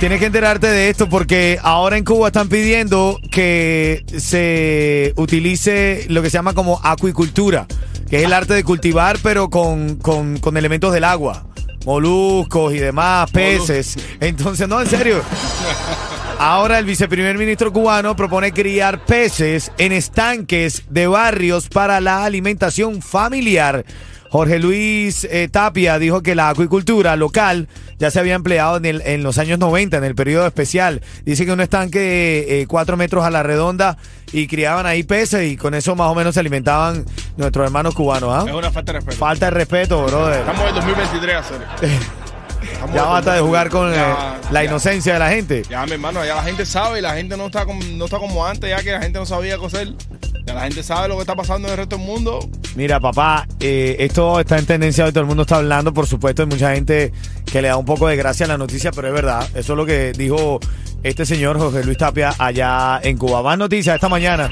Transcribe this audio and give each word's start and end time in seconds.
Tienes 0.00 0.18
que 0.18 0.24
enterarte 0.24 0.66
de 0.66 0.88
esto 0.88 1.10
porque 1.10 1.58
ahora 1.62 1.98
en 1.98 2.04
Cuba 2.04 2.28
están 2.28 2.48
pidiendo 2.48 3.20
que 3.30 4.02
se 4.16 5.12
utilice 5.16 6.06
lo 6.08 6.22
que 6.22 6.30
se 6.30 6.38
llama 6.38 6.54
como 6.54 6.80
acuicultura, 6.82 7.66
que 8.08 8.16
es 8.16 8.24
el 8.24 8.32
arte 8.32 8.54
de 8.54 8.64
cultivar 8.64 9.18
pero 9.22 9.50
con, 9.50 9.96
con, 9.96 10.38
con 10.38 10.56
elementos 10.56 10.94
del 10.94 11.04
agua, 11.04 11.44
moluscos 11.84 12.72
y 12.72 12.78
demás, 12.78 13.30
peces. 13.30 13.98
Entonces, 14.20 14.66
no, 14.66 14.80
en 14.80 14.86
serio. 14.86 15.20
Ahora 16.38 16.78
el 16.78 16.86
viceprimer 16.86 17.36
ministro 17.36 17.70
cubano 17.70 18.16
propone 18.16 18.52
criar 18.52 19.04
peces 19.04 19.70
en 19.76 19.92
estanques 19.92 20.84
de 20.88 21.08
barrios 21.08 21.68
para 21.68 22.00
la 22.00 22.24
alimentación 22.24 23.02
familiar. 23.02 23.84
Jorge 24.30 24.60
Luis 24.60 25.24
eh, 25.30 25.48
Tapia 25.50 25.98
dijo 25.98 26.22
que 26.22 26.34
la 26.36 26.50
acuicultura 26.50 27.16
local 27.16 27.68
ya 27.98 28.10
se 28.12 28.20
había 28.20 28.34
empleado 28.34 28.76
en, 28.76 28.84
el- 28.84 29.02
en 29.04 29.22
los 29.24 29.38
años 29.38 29.58
90, 29.58 29.96
en 29.96 30.04
el 30.04 30.14
periodo 30.14 30.46
especial. 30.46 31.02
Dice 31.24 31.44
que 31.44 31.52
un 31.52 31.60
estanque 31.60 31.98
de 31.98 32.60
eh, 32.62 32.66
cuatro 32.68 32.96
metros 32.96 33.24
a 33.24 33.30
la 33.30 33.42
redonda 33.42 33.96
y 34.32 34.46
criaban 34.46 34.86
ahí 34.86 35.02
peces 35.02 35.50
y 35.50 35.56
con 35.56 35.74
eso 35.74 35.96
más 35.96 36.06
o 36.08 36.14
menos 36.14 36.34
se 36.34 36.40
alimentaban 36.40 37.04
nuestros 37.36 37.66
hermanos 37.66 37.94
cubanos. 37.94 38.46
Es 38.46 38.52
¿ah? 38.52 38.56
una 38.56 38.70
falta 38.70 38.92
de 38.92 38.98
respeto. 39.00 39.18
Falta 39.18 39.46
de 39.46 39.50
respeto, 39.50 40.04
brother. 40.06 40.40
Estamos 40.40 40.68
en 40.68 40.74
2023, 40.76 41.36
hacer. 41.36 41.66
Estamos 42.72 42.94
Ya 42.94 43.04
basta 43.04 43.34
de 43.34 43.40
jugar 43.40 43.68
con 43.68 43.92
eh, 43.92 43.96
la 43.96 44.62
ya. 44.62 44.64
inocencia 44.64 45.14
de 45.14 45.18
la 45.18 45.30
gente. 45.30 45.62
Ya, 45.68 45.84
mi 45.86 45.92
hermano, 45.92 46.24
ya 46.24 46.36
la 46.36 46.42
gente 46.44 46.64
sabe 46.66 47.00
y 47.00 47.02
la 47.02 47.14
gente 47.14 47.36
no 47.36 47.46
está, 47.46 47.64
como, 47.66 47.82
no 47.82 48.04
está 48.04 48.18
como 48.18 48.46
antes, 48.46 48.70
ya 48.70 48.80
que 48.82 48.92
la 48.92 49.00
gente 49.02 49.18
no 49.18 49.26
sabía 49.26 49.58
coser. 49.58 49.92
Ya 50.46 50.54
la 50.54 50.62
gente 50.62 50.82
sabe 50.82 51.08
lo 51.08 51.16
que 51.16 51.22
está 51.22 51.34
pasando 51.34 51.66
en 51.68 51.72
el 51.72 51.78
resto 51.78 51.96
del 51.96 52.06
mundo. 52.06 52.48
Mira, 52.76 53.00
papá, 53.00 53.46
eh, 53.58 53.96
esto 53.98 54.38
está 54.38 54.58
en 54.58 54.66
tendencia 54.66 55.04
hoy, 55.04 55.10
todo 55.10 55.22
el 55.22 55.26
mundo 55.26 55.42
está 55.42 55.56
hablando, 55.56 55.92
por 55.92 56.06
supuesto, 56.06 56.42
hay 56.42 56.48
mucha 56.48 56.72
gente 56.74 57.12
que 57.50 57.60
le 57.60 57.68
da 57.68 57.76
un 57.76 57.84
poco 57.84 58.06
de 58.06 58.16
gracia 58.16 58.46
a 58.46 58.48
la 58.48 58.58
noticia, 58.58 58.92
pero 58.92 59.08
es 59.08 59.14
verdad, 59.14 59.48
eso 59.54 59.72
es 59.72 59.76
lo 59.76 59.84
que 59.84 60.12
dijo 60.12 60.60
este 61.02 61.26
señor 61.26 61.58
José 61.58 61.82
Luis 61.84 61.98
Tapia 61.98 62.34
allá 62.38 63.00
en 63.02 63.16
Cuba. 63.16 63.42
Más 63.42 63.58
noticias 63.58 63.94
esta 63.94 64.08
mañana. 64.08 64.50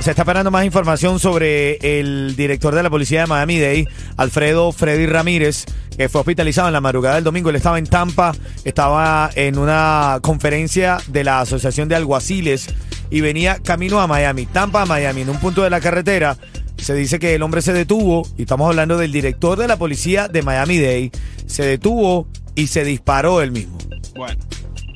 Se 0.00 0.10
está 0.10 0.22
esperando 0.22 0.50
más 0.50 0.64
información 0.64 1.18
sobre 1.18 1.76
el 1.82 2.34
director 2.34 2.74
de 2.74 2.82
la 2.82 2.88
policía 2.88 3.20
de 3.20 3.26
Miami-Dade, 3.26 3.86
Alfredo 4.16 4.72
Freddy 4.72 5.04
Ramírez, 5.04 5.66
que 5.94 6.08
fue 6.08 6.22
hospitalizado 6.22 6.68
en 6.68 6.72
la 6.72 6.80
madrugada 6.80 7.16
del 7.16 7.24
domingo. 7.24 7.50
Él 7.50 7.56
estaba 7.56 7.78
en 7.78 7.86
Tampa, 7.86 8.32
estaba 8.64 9.28
en 9.34 9.58
una 9.58 10.18
conferencia 10.22 10.96
de 11.08 11.22
la 11.22 11.40
Asociación 11.40 11.90
de 11.90 11.96
Alguaciles 11.96 12.74
y 13.10 13.20
venía 13.20 13.58
camino 13.62 14.00
a 14.00 14.06
Miami. 14.06 14.46
Tampa 14.46 14.82
a 14.82 14.86
Miami, 14.86 15.20
en 15.20 15.28
un 15.28 15.38
punto 15.38 15.62
de 15.62 15.68
la 15.68 15.80
carretera. 15.80 16.34
Se 16.80 16.94
dice 16.94 17.18
que 17.18 17.34
el 17.34 17.42
hombre 17.42 17.62
se 17.62 17.72
detuvo, 17.72 18.26
y 18.36 18.42
estamos 18.42 18.68
hablando 18.68 18.96
del 18.96 19.12
director 19.12 19.58
de 19.58 19.68
la 19.68 19.76
policía 19.76 20.28
de 20.28 20.42
Miami-Dade, 20.42 21.10
se 21.46 21.64
detuvo 21.64 22.26
y 22.54 22.68
se 22.68 22.84
disparó 22.84 23.42
él 23.42 23.52
mismo. 23.52 23.78
Bueno. 24.16 24.40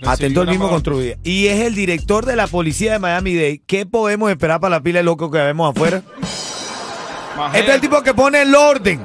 Atentó 0.07 0.43
el 0.43 0.49
mismo 0.49 0.69
contra 0.69 0.95
vida. 0.95 1.17
Y 1.25 1.47
es 1.47 1.61
el 1.61 1.75
director 1.75 2.27
de 2.27 2.37
la 2.37 2.47
policía 2.47 2.93
de 2.93 2.99
Miami-Dade. 2.99 3.63
¿Qué 3.67 3.87
podemos 3.87 4.31
esperar 4.31 4.61
para 4.61 4.77
la 4.77 4.83
pila 4.83 4.99
de 4.99 5.05
locos 5.05 5.31
que 5.31 5.39
vemos 5.39 5.71
afuera? 5.75 6.03
Este 7.55 7.69
es 7.69 7.75
el 7.75 7.81
tipo 7.81 8.03
que 8.03 8.15
pone 8.15 8.43
el 8.43 8.55
orden. 8.55 9.05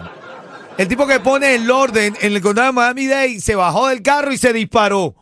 El 0.77 0.87
tipo 0.87 1.07
que 1.07 1.19
pone 1.19 1.55
el 1.55 1.69
orden 1.69 2.15
en 2.21 2.33
el 2.33 2.41
condado 2.41 2.67
de 2.67 2.73
Miami-Dade 2.73 3.39
se 3.39 3.55
bajó 3.55 3.87
del 3.87 4.01
carro 4.01 4.31
y 4.31 4.37
se 4.37 4.53
disparó. 4.53 5.15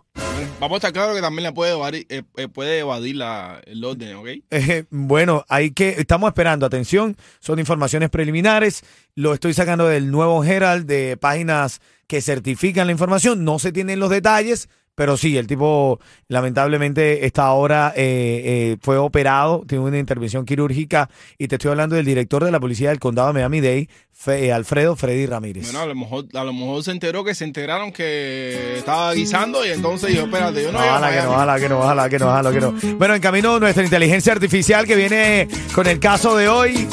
Vamos 0.60 0.78
a 0.78 0.78
estar 0.78 0.94
claro 0.94 1.14
que 1.14 1.22
también 1.22 1.44
le 1.44 1.52
puede 1.52 1.74
evadir, 1.74 2.08
eh, 2.10 2.24
eh, 2.36 2.48
puede 2.48 2.80
evadir 2.80 3.16
la, 3.16 3.62
el 3.66 3.84
orden, 3.84 4.16
¿ok? 4.16 4.28
Eh, 4.50 4.86
bueno, 4.90 5.46
hay 5.50 5.70
que, 5.70 5.90
estamos 6.00 6.30
esperando, 6.30 6.66
atención, 6.66 7.16
son 7.40 7.60
informaciones 7.60 8.10
preliminares, 8.10 8.84
lo 9.14 9.36
estoy 9.36 9.54
sacando 9.54 9.88
del 9.88 10.10
nuevo 10.10 10.44
Herald 10.44 10.88
de 10.88 11.16
páginas 11.16 11.80
que 12.08 12.22
certifican 12.22 12.88
la 12.88 12.92
información, 12.92 13.46
no 13.46 13.60
se 13.60 13.72
tienen 13.72 14.00
los 14.00 14.10
detalles, 14.10 14.68
pero 14.98 15.16
sí, 15.16 15.38
el 15.38 15.46
tipo 15.46 16.00
lamentablemente 16.28 17.28
esta 17.28 17.46
ahora 17.46 17.94
eh, 17.96 18.42
eh, 18.74 18.78
fue 18.82 18.98
operado, 18.98 19.64
tiene 19.68 19.84
una 19.84 20.00
intervención 20.00 20.44
quirúrgica 20.44 21.08
y 21.38 21.48
te 21.48 21.56
estoy 21.56 21.70
hablando 21.70 21.96
del 21.96 22.04
director 22.06 22.44
de 22.44 22.50
la 22.52 22.60
policía 22.60 22.90
del 22.90 22.98
condado 23.00 23.28
de 23.28 23.34
Miami-Dade, 23.36 23.90
Fe- 24.12 24.46
eh, 24.48 24.52
Alfredo 24.52 24.96
Freddy 24.96 25.28
Ramírez. 25.28 25.66
Bueno, 25.66 25.82
a 25.82 25.86
lo, 25.86 25.94
mejor, 25.94 26.26
a 26.34 26.44
lo 26.44 26.52
mejor 26.52 26.84
se 26.84 26.90
enteró 26.90 27.24
que 27.24 27.36
se 27.36 27.44
enteraron 27.44 27.92
que 27.92 28.78
estaba 28.80 29.14
guisando 29.14 29.64
y 29.64 29.70
entonces 29.70 30.10
dijo, 30.10 30.26
espérate, 30.26 30.64
yo 30.64 30.72
no 30.72 30.80
Ojalá 30.80 31.12
que 31.12 31.16
no, 31.18 31.22
Miami. 31.22 31.34
ojalá 31.36 31.60
que 31.60 31.70
no, 31.70 31.80
ojalá 31.80 32.10
que 32.10 32.18
no, 32.20 32.28
ojalá 32.30 32.52
que 32.52 32.60
no. 32.60 32.74
Bueno, 32.98 33.14
en 33.14 33.22
camino 33.22 33.60
nuestra 33.60 33.84
inteligencia 33.84 34.34
artificial 34.34 34.88
que 34.88 34.96
viene 34.96 35.48
con 35.76 35.86
el 35.86 36.00
caso 36.00 36.36
de 36.36 36.50
hoy. 36.50 36.88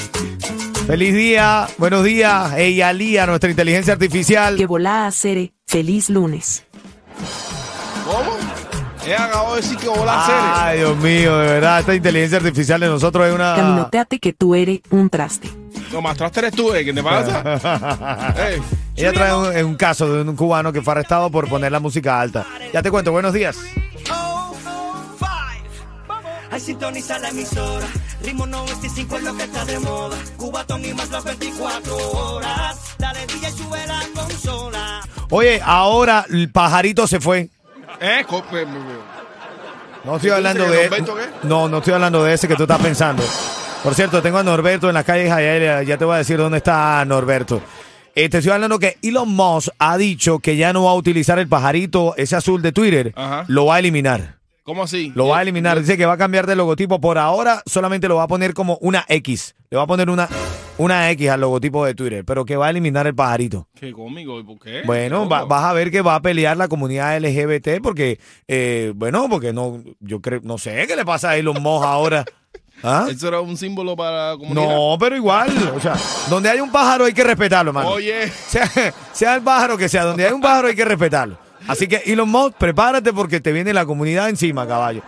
Feliz 0.87 1.15
día, 1.15 1.67
buenos 1.79 2.05
días. 2.05 2.53
Ella 2.59 2.93
Lía, 2.93 3.25
nuestra 3.25 3.49
inteligencia 3.49 3.95
artificial. 3.95 4.59
que 4.59 4.67
volá 4.67 5.07
a. 5.07 5.11
Feliz 5.67 6.11
lunes. 6.11 6.65
Ella 9.07 9.25
acabó 9.25 9.55
de 9.55 9.61
decir 9.61 9.77
que 9.79 9.89
volá 9.89 10.13
a 10.15 10.25
hacer. 10.25 10.35
Ay, 10.39 10.79
Dios 10.79 10.97
mío, 10.97 11.39
de 11.39 11.47
verdad, 11.47 11.81
esta 11.81 11.95
inteligencia 11.95 12.39
artificial 12.39 12.81
de 12.81 12.87
nosotros 12.89 13.27
es 13.27 13.35
una. 13.35 13.55
Caminoteate 13.55 14.19
que 14.19 14.33
tú 14.33 14.55
eres 14.55 14.81
un 14.91 15.11
traste. 15.11 15.51
No, 15.93 16.01
más 16.01 16.17
traste 16.17 16.41
eres 16.41 16.53
tú, 16.53 16.73
¿eh? 16.75 16.85
¿Qué 16.85 16.93
te 16.93 17.03
pasa? 17.03 18.35
Ey. 18.49 18.63
Ella 18.97 19.13
trae 19.13 19.35
un, 19.35 19.71
un 19.71 19.75
caso 19.77 20.13
de 20.13 20.23
un 20.29 20.37
cubano 20.37 20.73
que 20.73 20.81
fue 20.83 20.93
arrestado 20.93 21.31
por 21.31 21.49
poner 21.49 21.71
la 21.71 21.81
música 21.81 22.21
alta. 22.21 22.47
Ya 22.73 22.83
te 22.83 22.91
cuento, 22.91 23.13
buenos 23.13 23.33
días. 23.33 23.59
Al 26.51 26.61
sintonizar 26.61 27.21
la 27.21 27.31
emisora, 27.31 27.85
ritmo 28.23 28.47
95 28.47 29.17
es 29.17 29.23
lo 29.25 29.37
que 29.37 29.43
está 29.43 29.65
de 29.65 29.81
moda. 29.81 30.17
Cubatón 30.37 30.85
y 30.85 30.95
más 30.95 31.11
las 31.11 31.25
24 31.25 31.97
horas. 32.13 32.95
Dale 32.97 33.27
DJ, 33.27 33.51
sube 33.51 33.85
la 33.89 34.01
consola. 34.15 35.01
Oye, 35.31 35.61
ahora 35.65 36.25
el 36.31 36.53
pajarito 36.53 37.09
se 37.09 37.19
fue. 37.19 37.51
¿Eh? 38.01 38.25
No 40.05 40.17
estoy 40.17 40.31
¿Tú 40.31 40.37
hablando 40.37 40.65
de. 40.69 40.89
Norberto 40.89 41.17
qué? 41.17 41.47
No, 41.47 41.69
no 41.69 41.79
estoy 41.79 41.95
hablando 41.95 42.23
de 42.25 42.35
ese 42.35 42.49
que 42.49 42.57
tú 42.57 42.65
estás 42.65 42.81
pensando. 42.81 43.23
Por 43.83 43.95
cierto, 43.95 44.23
tengo 44.23 44.39
a 44.39 44.43
Norberto 44.43 44.89
en 44.89 44.95
las 44.95 45.05
calles. 45.05 45.29
Ya 45.87 45.97
te 45.97 46.05
voy 46.05 46.15
a 46.15 46.19
decir 46.19 46.39
dónde 46.39 46.59
está 46.59 47.05
Norberto. 47.05 47.61
Eh, 48.15 48.29
te 48.29 48.39
estoy 48.39 48.53
hablando 48.53 48.79
que 48.79 48.97
Elon 49.03 49.29
Musk 49.29 49.71
ha 49.79 49.97
dicho 49.97 50.39
que 50.39 50.57
ya 50.57 50.73
no 50.73 50.85
va 50.85 50.93
a 50.93 50.95
utilizar 50.95 51.39
el 51.39 51.49
pajarito, 51.49 52.15
ese 52.17 52.37
azul 52.37 52.63
de 52.63 52.73
Twitter. 52.73 53.13
Ajá. 53.17 53.45
Lo 53.49 53.67
va 53.67 53.77
a 53.77 53.79
eliminar. 53.81 54.37
¿Cómo 54.63 54.85
así? 54.85 55.13
Lo 55.15 55.29
va 55.29 55.39
a 55.39 55.43
eliminar. 55.43 55.81
Dice 55.81 55.97
que 55.97 56.07
va 56.07 56.15
a 56.15 56.19
cambiar 56.19 56.47
de 56.47 56.57
logotipo. 56.57 57.01
Por 57.01 57.19
ahora 57.19 57.63
solamente 57.67 58.09
lo 58.09 58.17
va 58.17 58.23
a 58.23 58.29
poner 58.29 58.55
como 58.55 58.79
una 58.81 59.05
X. 59.09 59.55
Le 59.69 59.77
va 59.77 59.83
a 59.83 59.87
poner 59.87 60.09
una, 60.09 60.29
una 60.79 61.11
X 61.11 61.29
al 61.31 61.41
logotipo 61.41 61.85
de 61.85 61.95
Twitter. 61.95 62.25
Pero 62.25 62.45
que 62.45 62.57
va 62.57 62.67
a 62.67 62.71
eliminar 62.71 63.07
el 63.07 63.15
pajarito. 63.15 63.69
Qué 63.75 63.93
cómico, 63.93 64.39
¿y 64.41 64.45
por 64.45 64.59
qué? 64.59 64.83
Bueno, 64.85 65.29
va- 65.29 65.45
vas 65.45 65.65
a 65.65 65.73
ver 65.73 65.91
que 65.91 66.03
va 66.03 66.15
a 66.17 66.23
pelear 66.23 66.57
la 66.57 66.69
comunidad 66.69 67.17
LGBT 67.17 67.81
porque, 67.83 68.19
eh, 68.49 68.93
bueno, 68.95 69.29
porque 69.29 69.53
no, 69.53 69.83
yo 70.01 70.21
creo, 70.21 70.41
no 70.43 70.59
sé 70.59 70.87
qué 70.87 70.97
le 70.97 71.05
pasa 71.05 71.31
a 71.31 71.37
Elon 71.37 71.63
Musk 71.63 71.85
ahora. 71.85 72.25
¿Ah? 72.83 73.07
Eso 73.11 73.29
era 73.29 73.41
un 73.41 73.57
símbolo 73.57 73.97
para 73.97 74.33
la 74.33 74.37
comunidad. 74.37 74.69
No, 74.77 74.97
pero 74.99 75.17
igual, 75.17 75.49
o 75.75 75.81
sea, 75.81 75.95
donde 76.29 76.51
hay 76.51 76.61
un 76.61 76.71
pájaro 76.71 77.07
hay 77.07 77.15
que 77.15 77.25
respetarlo, 77.25 77.71
hermano. 77.71 77.89
Oye, 77.91 78.29
Sea, 78.49 78.71
sea 79.13 79.37
el 79.37 79.43
pájaro 79.43 79.79
que 79.79 79.89
sea, 79.89 80.05
donde 80.05 80.27
hay 80.27 80.33
un 80.33 80.41
pájaro 80.43 80.69
hay 80.69 80.75
que 80.75 80.85
respetarlo. 80.85 81.39
Así 81.67 81.87
que 81.87 82.03
Elon 82.05 82.29
Musk, 82.29 82.57
prepárate 82.59 83.11
porque 83.15 83.41
te 83.41 83.53
viene 83.53 83.73
la 83.73 83.87
comunidad 83.87 84.29
encima, 84.29 84.67
caballo. 84.67 85.01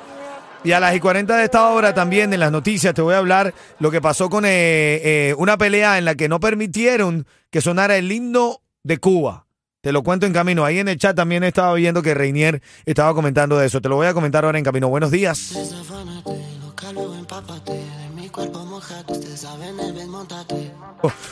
Y 0.66 0.72
a 0.72 0.81
las 0.81 0.97
y 0.97 0.99
40 0.99 1.37
de 1.37 1.44
esta 1.44 1.69
hora 1.69 1.94
también 1.94 2.32
en 2.32 2.41
las 2.41 2.50
noticias 2.50 2.92
te 2.92 3.01
voy 3.01 3.15
a 3.15 3.18
hablar 3.18 3.54
lo 3.78 3.92
que 3.92 4.01
pasó 4.01 4.28
con 4.28 4.45
eh, 4.45 4.48
eh, 4.51 5.34
una 5.39 5.57
pelea 5.57 5.97
en 5.97 6.04
la 6.04 6.16
que 6.16 6.28
no 6.28 6.41
permitieron 6.41 7.24
que 7.53 7.60
sonara 7.60 7.97
el 7.97 8.10
himno 8.10 8.63
de 8.83 8.98
Cuba. 8.98 9.47
Te 9.80 9.92
lo 9.92 10.03
cuento 10.03 10.27
en 10.27 10.33
camino. 10.33 10.65
Ahí 10.65 10.80
en 10.80 10.89
el 10.89 10.98
chat 10.98 11.15
también 11.15 11.45
estaba 11.45 11.72
viendo 11.74 12.03
que 12.03 12.15
Reinier 12.15 12.60
estaba 12.84 13.15
comentando 13.15 13.57
de 13.57 13.66
eso. 13.66 13.80
Te 13.80 13.89
lo 13.89 13.95
voy 13.95 14.09
a 14.09 14.15
comentar 14.15 14.45
ahora 14.45 14.59
en 14.59 14.65
camino. 14.65 14.89
Buenos 14.89 15.13
días. 15.13 15.53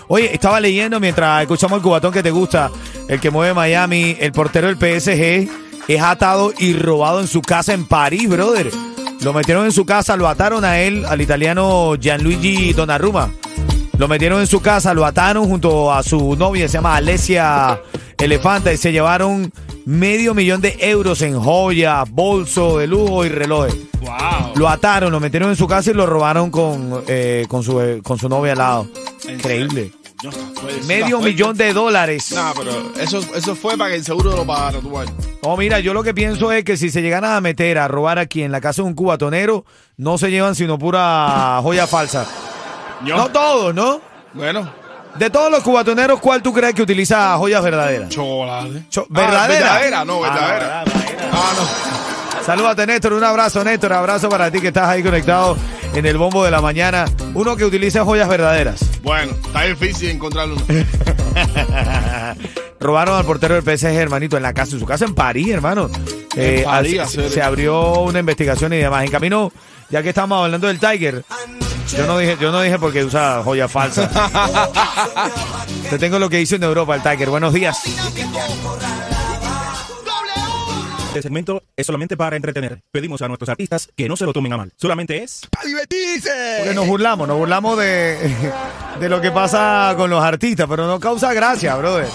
Oye, 0.06 0.32
estaba 0.32 0.60
leyendo 0.60 1.00
mientras 1.00 1.42
escuchamos 1.42 1.78
el 1.78 1.82
cubatón 1.82 2.12
que 2.12 2.22
te 2.22 2.30
gusta, 2.30 2.70
el 3.08 3.18
que 3.18 3.30
mueve 3.30 3.52
Miami, 3.52 4.16
el 4.20 4.30
portero 4.30 4.68
del 4.72 4.76
PSG 4.76 5.50
es 5.88 6.00
atado 6.00 6.52
y 6.56 6.74
robado 6.74 7.20
en 7.20 7.26
su 7.26 7.42
casa 7.42 7.74
en 7.74 7.84
París, 7.88 8.28
brother. 8.28 8.93
Lo 9.24 9.32
metieron 9.32 9.64
en 9.64 9.72
su 9.72 9.86
casa, 9.86 10.16
lo 10.16 10.28
ataron 10.28 10.66
a 10.66 10.80
él, 10.80 11.06
al 11.06 11.18
italiano 11.18 11.94
Gianluigi 11.96 12.74
Donnarumma. 12.74 13.32
Lo 13.96 14.06
metieron 14.06 14.38
en 14.38 14.46
su 14.46 14.60
casa, 14.60 14.92
lo 14.92 15.06
ataron 15.06 15.46
junto 15.48 15.90
a 15.90 16.02
su 16.02 16.36
novia, 16.36 16.68
se 16.68 16.74
llama 16.74 16.96
Alessia 16.96 17.80
Elefanta, 18.18 18.70
y 18.70 18.76
se 18.76 18.92
llevaron 18.92 19.50
medio 19.86 20.34
millón 20.34 20.60
de 20.60 20.76
euros 20.78 21.22
en 21.22 21.40
joyas, 21.40 22.10
bolso 22.10 22.76
de 22.76 22.86
lujo 22.86 23.24
y 23.24 23.30
relojes. 23.30 23.74
Wow. 24.02 24.56
Lo 24.56 24.68
ataron, 24.68 25.10
lo 25.10 25.20
metieron 25.20 25.48
en 25.48 25.56
su 25.56 25.66
casa 25.66 25.90
y 25.90 25.94
lo 25.94 26.04
robaron 26.04 26.50
con, 26.50 27.02
eh, 27.08 27.46
con, 27.48 27.62
su, 27.62 27.80
eh, 27.80 28.02
con 28.02 28.18
su 28.18 28.28
novia 28.28 28.52
al 28.52 28.58
lado. 28.58 28.88
Increíble. 29.26 29.90
No, 30.24 30.86
Medio 30.86 31.20
millón 31.20 31.56
de 31.56 31.72
dólares. 31.72 32.32
Nah, 32.32 32.52
pero 32.56 32.92
eso, 32.98 33.20
eso 33.34 33.54
fue 33.54 33.76
para 33.76 33.90
que 33.90 33.96
el 33.96 34.04
seguro 34.04 34.34
lo 34.34 34.46
pagara, 34.46 34.78
ves. 34.82 35.10
No, 35.42 35.56
mira, 35.56 35.80
yo 35.80 35.92
lo 35.92 36.02
que 36.02 36.14
pienso 36.14 36.50
es 36.52 36.64
que 36.64 36.76
si 36.76 36.90
se 36.90 37.02
llegan 37.02 37.24
a 37.24 37.40
meter 37.40 37.78
a 37.78 37.88
robar 37.88 38.18
aquí 38.18 38.42
en 38.42 38.50
la 38.52 38.60
casa 38.60 38.82
de 38.82 38.88
un 38.88 38.94
cubatonero, 38.94 39.64
no 39.96 40.16
se 40.18 40.30
llevan 40.30 40.54
sino 40.54 40.78
pura 40.78 41.58
joya 41.62 41.86
falsa. 41.86 42.26
Yo. 43.04 43.16
No 43.16 43.28
todos, 43.28 43.74
¿no? 43.74 44.00
Bueno, 44.32 44.70
De 45.18 45.30
todos 45.30 45.50
los 45.50 45.62
cubatoneros, 45.62 46.18
¿cuál 46.20 46.42
tú 46.42 46.52
crees 46.52 46.74
que 46.74 46.82
utiliza 46.82 47.36
joyas 47.36 47.62
verdaderas? 47.62 48.08
chocolate. 48.08 48.84
Cho- 48.88 49.02
Ah, 49.02 49.06
¿Verdadera? 49.10 49.48
verdadera, 49.74 50.04
no, 50.04 50.20
verdadera. 50.20 50.80
Ah, 50.80 50.84
verdadera. 50.84 51.30
Ah, 51.32 51.52
no. 51.56 52.44
Salúdate, 52.44 52.86
Néstor. 52.86 53.12
Un 53.12 53.24
abrazo, 53.24 53.62
Néstor. 53.62 53.92
Abrazo 53.92 54.28
para 54.28 54.50
ti 54.50 54.60
que 54.60 54.68
estás 54.68 54.88
ahí 54.88 55.02
conectado 55.02 55.56
en 55.94 56.06
el 56.06 56.16
bombo 56.18 56.44
de 56.44 56.50
la 56.50 56.60
mañana. 56.60 57.06
Uno 57.34 57.56
que 57.56 57.64
utiliza 57.64 58.04
joyas 58.04 58.28
verdaderas. 58.28 58.80
Bueno, 59.02 59.32
está 59.46 59.62
difícil 59.62 60.10
encontrarlo. 60.10 60.56
Robaron 62.80 63.16
al 63.16 63.24
portero 63.24 63.54
del 63.60 63.62
PSG, 63.78 63.86
hermanito, 63.94 64.36
en 64.36 64.42
la 64.42 64.52
casa, 64.52 64.72
en 64.74 64.80
su 64.80 64.86
casa 64.86 65.04
en 65.06 65.14
París, 65.14 65.48
hermano. 65.50 65.88
Eh, 66.36 66.58
En 66.58 66.64
París, 66.64 67.00
se 67.30 67.42
abrió 67.42 68.00
una 68.00 68.18
investigación 68.18 68.72
y 68.74 68.76
demás. 68.78 69.04
En 69.04 69.10
camino, 69.10 69.52
ya 69.90 70.02
que 70.02 70.10
estamos 70.10 70.44
hablando 70.44 70.66
del 70.66 70.78
Tiger, 70.78 71.24
yo 71.96 72.06
no 72.06 72.18
dije, 72.18 72.36
yo 72.40 72.50
no 72.52 72.60
dije 72.60 72.78
porque 72.78 73.04
usa 73.04 73.40
joyas 73.42 73.70
falsas. 73.72 74.10
Te 75.90 75.98
tengo 75.98 76.18
lo 76.18 76.28
que 76.28 76.40
hizo 76.40 76.56
en 76.56 76.64
Europa 76.64 76.94
el 76.94 77.02
Tiger. 77.02 77.30
Buenos 77.30 77.54
días. 77.54 77.78
Este 81.14 81.22
segmento 81.22 81.62
es 81.76 81.86
solamente 81.86 82.16
para 82.16 82.34
entretener. 82.34 82.80
Pedimos 82.90 83.22
a 83.22 83.28
nuestros 83.28 83.48
artistas 83.48 83.88
que 83.94 84.08
no 84.08 84.16
se 84.16 84.24
lo 84.24 84.32
tomen 84.32 84.52
a 84.52 84.56
mal. 84.56 84.72
Solamente 84.76 85.22
es 85.22 85.42
¡Para 85.48 85.64
divertirse! 85.64 86.56
Porque 86.58 86.74
nos 86.74 86.88
burlamos, 86.88 87.28
nos 87.28 87.38
burlamos 87.38 87.78
de, 87.78 88.34
de 88.98 89.08
lo 89.08 89.20
que 89.20 89.30
pasa 89.30 89.94
con 89.96 90.10
los 90.10 90.20
artistas, 90.20 90.66
pero 90.68 90.88
no 90.88 90.98
causa 90.98 91.32
gracia, 91.32 91.76
brother. 91.76 92.08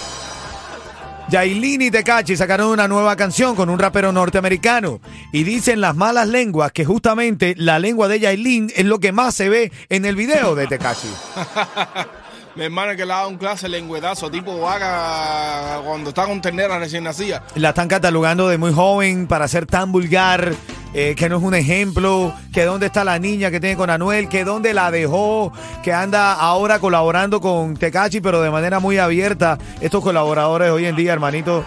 Yailin 1.29 1.83
y 1.83 1.91
Tecachi 1.91 2.35
sacaron 2.35 2.71
una 2.71 2.89
nueva 2.89 3.15
canción 3.15 3.55
con 3.55 3.69
un 3.69 3.79
rapero 3.79 4.11
norteamericano 4.11 4.99
y 5.31 5.45
dicen 5.45 5.79
las 5.79 5.95
malas 5.95 6.27
lenguas 6.27 6.73
que 6.73 6.83
justamente 6.83 7.55
la 7.57 7.79
lengua 7.79 8.09
de 8.09 8.19
Yailin 8.19 8.69
es 8.75 8.83
lo 8.83 8.99
que 8.99 9.13
más 9.13 9.33
se 9.33 9.47
ve 9.47 9.71
en 9.87 10.03
el 10.03 10.17
video 10.17 10.55
de 10.55 10.67
Tecachi. 10.67 11.07
Mi 12.59 12.65
hermana 12.65 12.93
que 12.97 13.05
le 13.05 13.13
ha 13.13 13.19
dado 13.19 13.29
un 13.29 13.37
clase 13.37 13.69
lengüetazo 13.69 14.29
tipo 14.29 14.59
vaca 14.59 15.79
cuando 15.85 16.09
está 16.09 16.25
con 16.25 16.41
ternera 16.41 16.77
recién 16.77 17.05
nacida. 17.05 17.41
La 17.55 17.69
están 17.69 17.87
catalogando 17.87 18.49
de 18.49 18.57
muy 18.57 18.73
joven 18.73 19.27
para 19.27 19.47
ser 19.47 19.65
tan 19.65 19.93
vulgar, 19.93 20.53
eh, 20.93 21.15
que 21.17 21.29
no 21.29 21.37
es 21.37 21.43
un 21.43 21.55
ejemplo, 21.55 22.33
que 22.51 22.65
dónde 22.65 22.87
está 22.87 23.05
la 23.05 23.17
niña 23.17 23.49
que 23.49 23.61
tiene 23.61 23.77
con 23.77 23.89
Anuel, 23.89 24.27
que 24.27 24.43
dónde 24.43 24.73
la 24.73 24.91
dejó, 24.91 25.53
que 25.83 25.93
anda 25.93 26.33
ahora 26.33 26.79
colaborando 26.79 27.39
con 27.39 27.77
Tecachi, 27.77 28.19
pero 28.19 28.41
de 28.41 28.51
manera 28.51 28.81
muy 28.81 28.97
abierta. 28.97 29.57
Estos 29.79 30.03
colaboradores 30.03 30.69
hoy 30.69 30.85
en 30.85 30.97
día, 30.97 31.13
hermanito, 31.13 31.63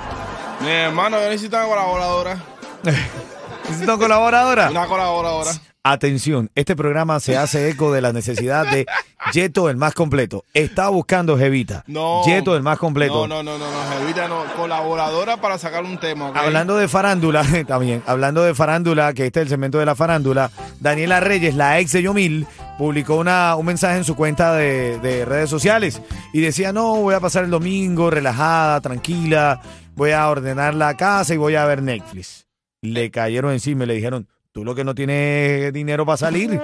Mi 0.60 0.68
hermano, 0.68 1.16
yo 1.18 1.30
necesito 1.30 1.56
una 1.56 1.68
colaboradora. 1.68 2.36
¿necesitan 3.66 3.98
colaboradora? 3.98 4.68
Una 4.68 4.86
colaboradora. 4.86 5.52
Atención, 5.84 6.49
este 6.55 6.76
programa 6.76 7.19
se 7.19 7.37
hace 7.37 7.69
eco 7.69 7.93
de 7.93 8.00
la 8.00 8.12
necesidad 8.12 8.70
de 8.70 8.87
Yeto 9.32 9.69
el 9.69 9.76
más 9.76 9.94
completo. 9.94 10.44
Está 10.55 10.88
buscando 10.90 11.37
Jevita. 11.37 11.82
No. 11.88 12.25
Yeto 12.25 12.55
el 12.55 12.62
más 12.62 12.79
completo. 12.79 13.26
No, 13.26 13.43
no, 13.43 13.58
no, 13.58 13.58
no, 13.58 13.69
no, 13.69 13.99
Jevita 13.99 14.29
no. 14.29 14.44
Colaboradora 14.55 15.38
para 15.38 15.58
sacar 15.58 15.82
un 15.82 15.99
tema. 15.99 16.29
Hablando 16.37 16.76
de 16.76 16.87
farándula, 16.87 17.44
también, 17.67 18.00
hablando 18.06 18.44
de 18.44 18.55
farándula, 18.55 19.12
que 19.12 19.26
este 19.26 19.40
es 19.40 19.46
el 19.46 19.49
segmento 19.49 19.79
de 19.79 19.87
la 19.87 19.96
farándula, 19.96 20.52
Daniela 20.79 21.19
Reyes, 21.19 21.56
la 21.56 21.81
ex 21.81 21.90
de 21.90 22.02
Yomil, 22.02 22.46
publicó 22.78 23.17
una, 23.17 23.56
un 23.56 23.67
mensaje 23.67 23.96
en 23.96 24.05
su 24.05 24.14
cuenta 24.14 24.55
de, 24.55 25.00
de 25.00 25.25
redes 25.25 25.50
sociales 25.50 26.00
y 26.32 26.43
decía, 26.43 26.73
no, 26.73 26.94
voy 26.94 27.17
a 27.17 27.20
pasar 27.20 27.43
el 27.43 27.50
domingo 27.50 28.08
relajada, 28.08 28.81
tranquila, 28.81 29.61
voy 29.96 30.12
a 30.12 30.28
ordenar 30.28 30.75
la 30.75 30.96
casa 30.96 31.35
y 31.35 31.38
voy 31.38 31.56
a 31.56 31.64
ver 31.64 31.82
Netflix. 31.82 32.46
Le 32.82 33.11
cayeron 33.11 33.52
encima 33.52 33.82
y 33.82 33.88
le 33.88 33.94
dijeron, 33.94 34.28
tú 34.52 34.64
lo 34.64 34.75
que 34.75 34.84
no 34.84 34.94
tienes 34.94 35.72
dinero 35.72 36.04
para 36.04 36.16
salir, 36.19 36.60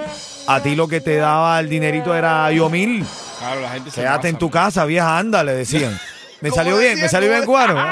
a 0.46 0.60
ti 0.62 0.76
lo 0.76 0.86
que 0.88 1.00
te 1.00 1.16
daba 1.16 1.58
el 1.60 1.68
dinerito 1.68 2.14
era 2.14 2.50
Yomil, 2.52 3.04
Claro, 3.38 3.60
la 3.60 3.70
gente 3.70 3.90
se 3.90 4.00
quédate 4.00 4.16
pasa. 4.18 4.28
en 4.28 4.36
tu 4.36 4.50
casa, 4.50 4.84
vieja, 4.84 5.16
anda, 5.18 5.42
le 5.44 5.54
decían. 5.54 5.98
Me 6.40 6.50
¿Cómo 6.50 6.62
salió 6.62 6.78
bien, 6.78 7.00
me 7.00 7.08
salió 7.08 7.30
bien 7.30 7.44
cuaro. 7.44 7.74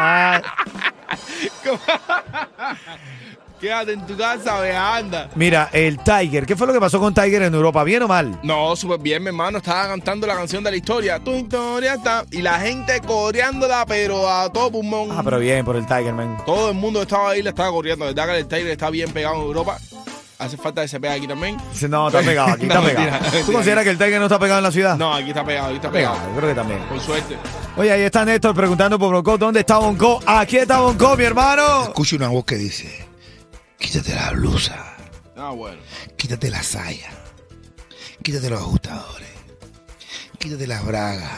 Quédate 3.61 3.93
en 3.94 4.06
tu 4.06 4.17
casa, 4.17 4.61
ve, 4.61 4.76
anda. 4.76 5.31
Mira, 5.35 5.70
el 5.73 5.99
Tiger, 5.99 6.44
¿qué 6.44 6.55
fue 6.56 6.67
lo 6.67 6.75
que 6.75 6.81
pasó 6.81 7.00
con 7.00 7.14
Tiger 7.14 7.43
en 7.43 7.55
Europa? 7.55 7.82
¿Bien 7.85 8.03
o 8.03 8.08
mal? 8.08 8.38
No, 8.43 8.76
súper 8.76 8.99
bien, 9.00 9.23
mi 9.23 9.29
hermano. 9.29 9.58
Estaba 9.58 9.88
cantando 9.88 10.26
la 10.26 10.35
canción 10.37 10.62
de 10.62 10.70
la 10.70 10.76
historia. 10.76 11.19
Tu 11.19 11.32
historia 11.32 11.94
está. 11.94 12.25
Y 12.31 12.43
la 12.43 12.61
gente 12.61 13.00
coreándola, 13.00 13.87
pero 13.87 14.29
a 14.31 14.53
todo 14.53 14.70
pulmón. 14.73 15.08
Ah, 15.12 15.23
pero 15.25 15.38
bien 15.38 15.64
por 15.64 15.75
el 15.76 15.87
Tiger, 15.87 16.12
man. 16.12 16.37
Todo 16.44 16.69
el 16.69 16.75
mundo 16.76 17.00
estaba 17.03 17.31
ahí 17.31 17.43
le 17.43 17.49
estaba 17.50 17.70
corriendo. 17.70 18.05
La 18.05 18.12
verdad 18.12 18.35
que 18.35 18.41
el 18.41 18.47
Tiger 18.47 18.67
está 18.69 18.91
bien 18.91 19.11
pegado 19.11 19.37
en 19.37 19.43
Europa. 19.43 19.79
Hace 20.38 20.58
falta 20.58 20.82
que 20.82 20.88
se 20.88 21.00
pegue 21.00 21.14
aquí 21.14 21.26
también. 21.26 21.56
Dice, 21.73 21.88
No, 21.88 22.08
está 22.08 22.20
pegado, 22.20 22.50
aquí 22.53 22.62
está 22.67 22.75
No, 22.75 22.85
pegado. 22.87 23.05
mentira, 23.11 23.19
¿Tú 23.31 23.35
mentira. 23.37 23.53
consideras 23.55 23.85
que 23.85 23.91
el 23.91 23.97
Tiger 23.99 24.19
no 24.19 24.26
está 24.26 24.38
pegado 24.38 24.58
en 24.58 24.64
la 24.64 24.70
ciudad? 24.70 24.99
No, 24.99 25.14
aquí 25.14 25.31
está 25.31 25.43
pegado, 25.47 25.69
aquí 25.69 25.76
está 25.76 25.88
Está 25.88 25.97
pegado, 25.99 26.14
pegado. 26.17 26.31
yo 26.35 26.37
creo 26.41 26.50
que 26.50 26.55
también. 26.55 26.81
Por 26.91 27.00
suerte. 27.00 27.38
Oye, 27.79 27.91
ahí 27.91 28.03
está 28.03 28.23
Néstor 28.26 28.55
preguntando 28.55 28.99
por 28.99 29.14
Bonco, 29.14 29.38
¿dónde 29.38 29.61
está 29.61 29.79
Bonco? 29.79 30.20
Aquí 30.26 30.58
está 30.58 30.81
Bonco, 30.81 31.17
mi 31.17 31.25
hermano. 31.25 31.85
Escucho 31.85 32.17
una 32.17 32.29
voz 32.29 32.44
que 32.44 32.56
dice, 32.56 33.06
quítate 33.78 34.14
la 34.14 34.31
blusa, 34.32 34.96
Ah, 35.37 35.50
bueno. 35.50 35.81
quítate 36.17 36.50
la 36.50 36.62
saya, 36.62 37.11
quítate 38.23 38.50
los 38.50 38.61
ajustadores, 38.61 39.28
quítate 40.38 40.67
las 40.67 40.84
bragas, 40.84 41.31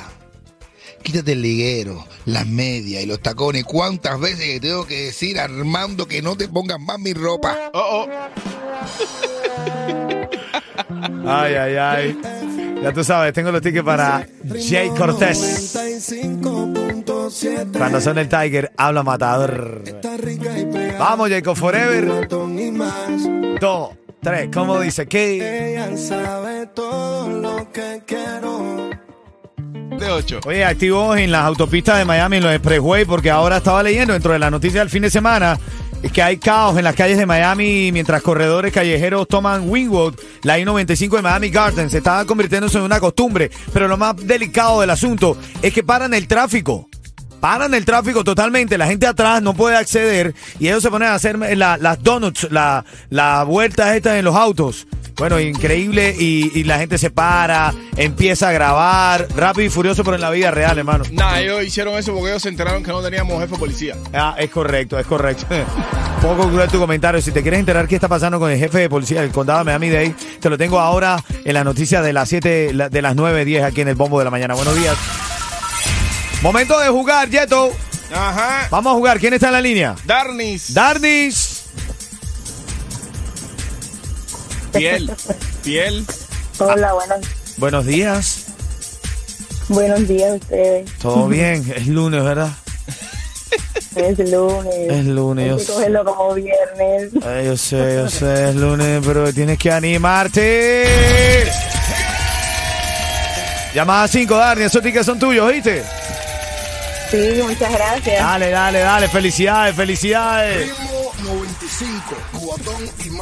quítate 1.03 1.33
el 1.33 1.43
liguero, 1.43 2.07
las 2.25 2.47
medias 2.47 3.03
y 3.03 3.07
los 3.07 3.21
tacones. 3.21 3.65
¿Cuántas 3.65 4.19
veces 4.21 4.47
que 4.47 4.61
tengo 4.61 4.87
que 4.87 5.07
decir, 5.07 5.39
Armando, 5.39 6.07
que 6.07 6.23
no 6.23 6.37
te 6.37 6.49
pongas 6.49 6.81
más 6.81 6.99
mi 6.99 7.13
ropa? 7.13 7.71
Oh, 7.75 8.07
oh. 8.07 8.09
Ay, 11.31 11.55
ay, 11.55 11.77
ay. 11.77 12.19
Ya 12.83 12.93
tú 12.93 13.05
sabes, 13.05 13.33
tengo 13.35 13.51
los 13.53 13.61
tickets 13.61 13.85
para 13.85 14.27
Jay 14.69 14.89
Cortés. 14.91 15.77
Cuando 17.77 18.01
son 18.01 18.19
el 18.19 18.29
Tiger, 18.29 18.73
habla 18.77 19.03
matador. 19.03 19.83
Vamos, 20.99 21.31
Jacob 21.31 21.57
Forever. 21.57 22.29
Dos, 23.61 23.91
tres, 24.23 24.49
¿cómo 24.53 24.81
dice? 24.81 25.07
¿Qué? 25.07 25.81
De 29.99 30.11
8. 30.11 30.41
Oye, 30.47 30.65
activos 30.65 31.19
en 31.19 31.33
las 31.33 31.45
autopistas 31.45 31.99
de 31.99 32.05
Miami, 32.05 32.37
en 32.37 32.45
los 32.45 32.53
expressway, 32.53 33.05
porque 33.05 33.31
ahora 33.31 33.57
estaba 33.57 33.83
leyendo 33.83 34.13
dentro 34.13 34.33
de 34.33 34.39
la 34.39 34.51
noticia 34.51 34.81
del 34.81 34.91
fin 34.91 35.03
de 35.03 35.11
semana 35.11 35.59
es 36.03 36.13
que 36.13 36.23
hay 36.23 36.37
caos 36.37 36.79
en 36.79 36.85
las 36.85 36.95
calles 36.95 37.19
de 37.19 37.27
Miami 37.27 37.91
mientras 37.93 38.23
corredores 38.23 38.73
callejeros 38.73 39.27
toman 39.27 39.69
Wingwood, 39.69 40.15
la 40.43 40.59
I-95 40.59 41.17
de 41.17 41.23
Miami 41.23 41.51
Gardens. 41.51 41.91
Se 41.91 41.99
estaba 41.99 42.25
convirtiéndose 42.25 42.79
en 42.79 42.85
una 42.85 43.01
costumbre, 43.01 43.51
pero 43.73 43.89
lo 43.89 43.97
más 43.97 44.17
delicado 44.17 44.81
del 44.81 44.91
asunto 44.91 45.37
es 45.61 45.73
que 45.73 45.83
paran 45.83 46.15
el 46.15 46.29
tráfico. 46.29 46.89
Paran 47.41 47.73
el 47.75 47.85
tráfico 47.85 48.25
totalmente, 48.25 48.77
la 48.77 48.87
gente 48.87 49.07
atrás 49.07 49.41
no 49.43 49.55
puede 49.55 49.77
acceder 49.77 50.35
y 50.59 50.67
ellos 50.69 50.83
se 50.83 50.91
ponen 50.91 51.09
a 51.09 51.15
hacer 51.15 51.39
la- 51.57 51.77
las 51.77 52.03
donuts, 52.03 52.49
la, 52.51 52.85
la 53.11 53.45
vueltas 53.45 53.95
estas 53.95 54.17
en 54.19 54.25
los 54.25 54.35
autos. 54.35 54.87
Bueno, 55.17 55.41
increíble 55.41 56.15
y, 56.17 56.51
y 56.57 56.63
la 56.65 56.79
gente 56.79 56.97
se 56.97 57.11
para, 57.11 57.75
empieza 57.97 58.49
a 58.51 58.53
grabar, 58.53 59.27
rápido 59.37 59.67
y 59.67 59.71
furioso, 59.71 60.05
pero 60.05 60.15
en 60.15 60.21
la 60.21 60.31
vida 60.31 60.53
real, 60.53 60.79
hermano. 60.79 61.05
Nada, 61.11 61.41
ellos 61.41 61.65
hicieron 61.65 61.95
eso 61.95 62.13
porque 62.15 62.31
ellos 62.31 62.43
se 62.43 62.49
enteraron 62.51 62.85
que 62.85 62.93
no 62.93 63.03
teníamos 63.03 63.35
jefe 63.41 63.53
de 63.53 63.59
policía. 63.59 63.97
Ah, 64.15 64.37
es 64.39 64.49
correcto, 64.51 64.97
es 64.99 65.07
correcto. 65.07 65.45
Poco 66.23 66.49
cruel 66.49 66.69
tu 66.71 66.79
comentario. 66.79 67.21
Si 67.21 67.33
te 67.33 67.43
quieres 67.43 67.59
enterar 67.61 67.89
qué 67.89 67.97
está 67.97 68.07
pasando 68.09 68.39
con 68.39 68.51
el 68.51 68.59
jefe 68.59 68.79
de 68.79 68.89
policía 68.89 69.21
del 69.23 69.31
condado 69.33 69.59
de 69.61 69.65
Miami-Dade, 69.65 70.15
te 70.41 70.51
lo 70.51 70.57
tengo 70.59 70.79
ahora 70.79 71.23
en 71.45 71.55
la 71.55 71.65
noticia 71.65 72.01
de 72.01 72.13
las 72.13 72.29
7, 72.29 72.73
la- 72.75 72.89
de 72.89 73.03
las 73.03 73.17
9.10 73.17 73.65
aquí 73.65 73.81
en 73.81 73.89
el 73.89 73.95
Bombo 73.97 74.19
de 74.21 74.25
la 74.25 74.31
Mañana. 74.31 74.55
Buenos 74.55 74.77
días. 74.77 74.97
Momento 76.43 76.79
de 76.79 76.89
jugar, 76.89 77.29
Yeto. 77.29 77.73
Ajá. 78.15 78.69
Vamos 78.71 78.93
a 78.93 78.95
jugar. 78.97 79.19
¿Quién 79.19 79.35
está 79.35 79.49
en 79.49 79.53
la 79.55 79.61
línea? 79.61 79.97
Darnis. 80.05 80.73
Darnis. 80.73 81.65
Piel. 84.73 85.11
Piel. 85.65 86.07
Hola, 86.59 86.93
buenos, 86.93 87.19
Buenos 87.57 87.87
días. 87.87 88.45
buenos 89.69 90.07
días 90.07 90.31
a 90.31 90.35
ustedes. 90.35 90.91
Todo 90.99 91.27
bien. 91.29 91.73
Es 91.75 91.87
lunes, 91.89 92.23
¿verdad? 92.23 92.51
Es 93.97 94.19
lunes. 94.31 94.75
Es 94.91 95.05
lunes, 95.07 95.53
Hay 95.53 95.67
que 95.67 95.73
cogerlo 95.73 96.05
como 96.05 96.35
viernes. 96.35 97.11
Ay, 97.27 97.47
yo 97.47 97.57
sé, 97.57 97.95
yo 97.97 98.09
sé, 98.09 98.51
es 98.51 98.55
lunes, 98.55 99.03
pero 99.05 99.33
tienes 99.33 99.59
que 99.59 99.73
animarte. 99.73 101.45
Llamada 103.75 104.07
5, 104.07 104.35
Darnis. 104.37 104.67
Esos 104.67 104.83
tickets 104.83 105.07
son 105.07 105.19
tuyos, 105.19 105.51
¿viste? 105.53 105.83
Sí, 107.11 107.41
muchas 107.43 107.73
gracias. 107.73 108.21
Dale, 108.21 108.51
dale, 108.51 108.81
dale. 108.81 109.09
Felicidades, 109.09 109.75
felicidades. 109.75 110.69
Ritmo 110.69 111.13
95, 111.25 112.17
cubatón 112.33 112.91
y 113.05 113.11